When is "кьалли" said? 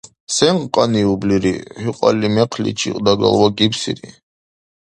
1.99-2.29